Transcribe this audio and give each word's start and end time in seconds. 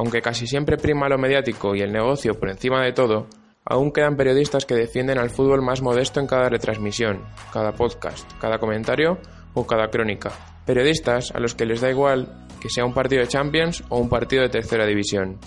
Aunque 0.00 0.22
casi 0.22 0.46
siempre 0.46 0.78
prima 0.78 1.10
lo 1.10 1.18
mediático 1.18 1.74
y 1.74 1.82
el 1.82 1.92
negocio 1.92 2.32
por 2.40 2.48
encima 2.48 2.82
de 2.82 2.94
todo, 2.94 3.26
aún 3.66 3.92
quedan 3.92 4.16
periodistas 4.16 4.64
que 4.64 4.74
defienden 4.74 5.18
al 5.18 5.28
fútbol 5.28 5.60
más 5.60 5.82
modesto 5.82 6.20
en 6.20 6.26
cada 6.26 6.48
retransmisión, 6.48 7.26
cada 7.52 7.72
podcast, 7.72 8.26
cada 8.40 8.56
comentario 8.56 9.18
o 9.52 9.66
cada 9.66 9.90
crónica. 9.90 10.32
Periodistas 10.64 11.32
a 11.34 11.38
los 11.38 11.54
que 11.54 11.66
les 11.66 11.82
da 11.82 11.90
igual 11.90 12.46
que 12.62 12.70
sea 12.70 12.86
un 12.86 12.94
partido 12.94 13.20
de 13.20 13.28
Champions 13.28 13.84
o 13.90 13.98
un 13.98 14.08
partido 14.08 14.40
de 14.40 14.48
tercera 14.48 14.86
división. 14.86 15.38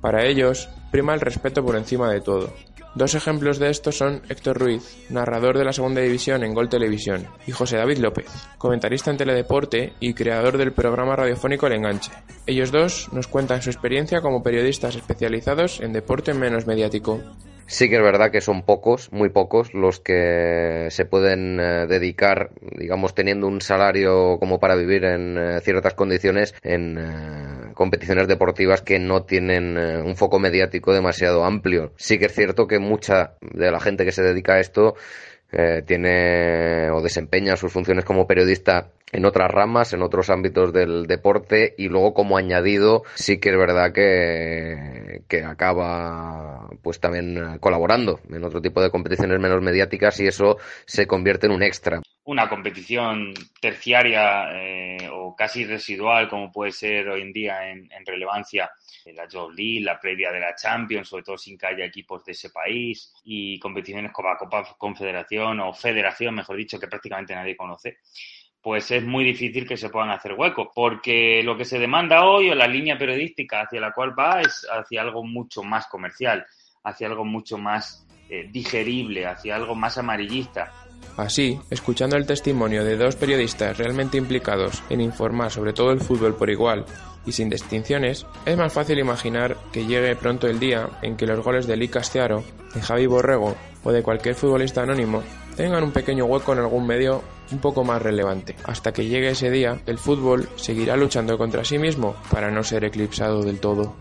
Para 0.00 0.24
ellos, 0.24 0.68
prima 0.96 1.12
el 1.12 1.20
respeto 1.20 1.62
por 1.62 1.76
encima 1.76 2.10
de 2.10 2.22
todo. 2.22 2.54
Dos 2.94 3.14
ejemplos 3.14 3.58
de 3.58 3.68
esto 3.68 3.92
son 3.92 4.22
Héctor 4.30 4.58
Ruiz, 4.58 4.96
narrador 5.10 5.58
de 5.58 5.64
la 5.66 5.74
segunda 5.74 6.00
división 6.00 6.42
en 6.42 6.54
Gol 6.54 6.70
Televisión, 6.70 7.26
y 7.46 7.52
José 7.52 7.76
David 7.76 7.98
López, 7.98 8.24
comentarista 8.56 9.10
en 9.10 9.18
Teledeporte 9.18 9.92
y 10.00 10.14
creador 10.14 10.56
del 10.56 10.72
programa 10.72 11.14
radiofónico 11.14 11.66
El 11.66 11.74
Enganche. 11.74 12.10
Ellos 12.46 12.72
dos 12.72 13.10
nos 13.12 13.26
cuentan 13.26 13.60
su 13.60 13.68
experiencia 13.68 14.22
como 14.22 14.42
periodistas 14.42 14.96
especializados 14.96 15.82
en 15.82 15.92
deporte 15.92 16.32
menos 16.32 16.66
mediático. 16.66 17.20
Sí 17.66 17.88
que 17.90 17.96
es 17.96 18.02
verdad 18.02 18.30
que 18.30 18.40
son 18.40 18.62
pocos, 18.62 19.12
muy 19.12 19.28
pocos, 19.28 19.74
los 19.74 19.98
que 19.98 20.86
se 20.90 21.04
pueden 21.04 21.58
eh, 21.58 21.86
dedicar, 21.88 22.50
digamos, 22.60 23.14
teniendo 23.14 23.48
un 23.48 23.60
salario 23.60 24.38
como 24.38 24.60
para 24.60 24.76
vivir 24.76 25.04
en 25.04 25.36
eh, 25.36 25.60
ciertas 25.62 25.94
condiciones 25.94 26.54
en 26.62 26.96
eh, 26.96 27.72
competiciones 27.74 28.28
deportivas 28.28 28.82
que 28.82 29.00
no 29.00 29.24
tienen 29.24 29.76
un 29.76 30.16
foco 30.16 30.38
mediático 30.38 30.92
demasiado 30.92 31.44
amplio. 31.44 31.92
Sí 31.96 32.18
que 32.18 32.26
es 32.26 32.34
cierto 32.34 32.68
que 32.68 32.78
mucha 32.78 33.34
de 33.40 33.70
la 33.70 33.80
gente 33.80 34.04
que 34.04 34.12
se 34.12 34.22
dedica 34.22 34.54
a 34.54 34.60
esto 34.60 34.94
tiene 35.86 36.90
o 36.90 37.00
desempeña 37.00 37.56
sus 37.56 37.72
funciones 37.72 38.04
como 38.04 38.26
periodista 38.26 38.90
en 39.12 39.24
otras 39.24 39.50
ramas, 39.50 39.92
en 39.92 40.02
otros 40.02 40.28
ámbitos 40.28 40.72
del 40.72 41.06
deporte 41.06 41.74
y 41.78 41.88
luego 41.88 42.12
como 42.12 42.36
añadido 42.36 43.04
sí 43.14 43.38
que 43.38 43.50
es 43.50 43.56
verdad 43.56 43.92
que, 43.92 45.05
que 45.28 45.44
acaba 45.44 46.68
pues 46.82 47.00
también 47.00 47.58
colaborando 47.58 48.20
en 48.28 48.44
otro 48.44 48.60
tipo 48.60 48.80
de 48.80 48.90
competiciones 48.90 49.40
menos 49.40 49.62
mediáticas 49.62 50.20
y 50.20 50.26
eso 50.26 50.58
se 50.84 51.06
convierte 51.06 51.46
en 51.46 51.52
un 51.52 51.62
extra. 51.62 52.02
Una 52.24 52.48
competición 52.48 53.32
terciaria 53.60 54.50
eh, 54.52 55.08
o 55.12 55.34
casi 55.36 55.64
residual 55.64 56.28
como 56.28 56.50
puede 56.50 56.72
ser 56.72 57.08
hoy 57.08 57.22
en 57.22 57.32
día 57.32 57.70
en, 57.70 57.88
relevancia 58.04 58.70
la 59.06 59.28
Job 59.30 59.52
League, 59.52 59.84
la 59.84 60.00
previa 60.00 60.32
de 60.32 60.40
la 60.40 60.54
Champions, 60.56 61.08
sobre 61.08 61.22
todo 61.22 61.38
sin 61.38 61.56
que 61.56 61.66
haya 61.66 61.84
equipos 61.84 62.24
de 62.24 62.32
ese 62.32 62.50
país 62.50 63.12
y 63.24 63.58
competiciones 63.60 64.10
como 64.12 64.30
la 64.30 64.36
Copa 64.36 64.64
Confederación 64.76 65.60
o 65.60 65.72
Federación, 65.72 66.34
mejor 66.34 66.56
dicho, 66.56 66.80
que 66.80 66.88
prácticamente 66.88 67.34
nadie 67.34 67.56
conoce 67.56 67.98
pues 68.66 68.90
es 68.90 69.04
muy 69.04 69.22
difícil 69.22 69.64
que 69.64 69.76
se 69.76 69.90
puedan 69.90 70.10
hacer 70.10 70.32
huecos, 70.32 70.70
porque 70.74 71.40
lo 71.44 71.56
que 71.56 71.64
se 71.64 71.78
demanda 71.78 72.24
hoy 72.24 72.50
o 72.50 72.54
la 72.56 72.66
línea 72.66 72.98
periodística 72.98 73.60
hacia 73.60 73.80
la 73.80 73.92
cual 73.92 74.18
va 74.18 74.40
es 74.40 74.66
hacia 74.68 75.02
algo 75.02 75.22
mucho 75.22 75.62
más 75.62 75.86
comercial, 75.86 76.44
hacia 76.82 77.06
algo 77.06 77.24
mucho 77.24 77.58
más 77.58 78.04
eh, 78.28 78.48
digerible, 78.50 79.24
hacia 79.24 79.54
algo 79.54 79.76
más 79.76 79.98
amarillista. 79.98 80.72
Así, 81.16 81.60
escuchando 81.70 82.16
el 82.16 82.26
testimonio 82.26 82.84
de 82.84 82.96
dos 82.96 83.14
periodistas 83.14 83.78
realmente 83.78 84.18
implicados 84.18 84.82
en 84.90 85.00
informar 85.00 85.52
sobre 85.52 85.72
todo 85.72 85.92
el 85.92 86.00
fútbol 86.00 86.34
por 86.34 86.50
igual 86.50 86.86
y 87.24 87.30
sin 87.30 87.48
distinciones, 87.48 88.26
es 88.46 88.56
más 88.56 88.72
fácil 88.72 88.98
imaginar 88.98 89.56
que 89.72 89.86
llegue 89.86 90.16
pronto 90.16 90.48
el 90.48 90.58
día 90.58 90.88
en 91.02 91.16
que 91.16 91.26
los 91.26 91.38
goles 91.44 91.68
de 91.68 91.76
Lee 91.76 91.86
Castiaro, 91.86 92.42
de 92.74 92.82
Javi 92.82 93.06
Borrego 93.06 93.56
o 93.84 93.92
de 93.92 94.02
cualquier 94.02 94.34
futbolista 94.34 94.82
anónimo 94.82 95.22
tengan 95.56 95.82
un 95.82 95.92
pequeño 95.92 96.26
hueco 96.26 96.52
en 96.52 96.60
algún 96.60 96.86
medio 96.86 97.22
un 97.50 97.58
poco 97.58 97.82
más 97.84 98.02
relevante. 98.02 98.54
Hasta 98.64 98.92
que 98.92 99.06
llegue 99.06 99.30
ese 99.30 99.50
día, 99.50 99.80
el 99.86 99.98
fútbol 99.98 100.48
seguirá 100.56 100.96
luchando 100.96 101.38
contra 101.38 101.64
sí 101.64 101.78
mismo 101.78 102.14
para 102.30 102.50
no 102.50 102.62
ser 102.62 102.84
eclipsado 102.84 103.42
del 103.42 103.58
todo. 103.60 103.94